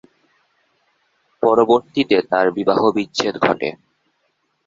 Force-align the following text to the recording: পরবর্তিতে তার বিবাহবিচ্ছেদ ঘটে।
পরবর্তিতে 1.43 2.17
তার 2.29 2.47
বিবাহবিচ্ছেদ 2.51 3.35
ঘটে। 3.37 3.69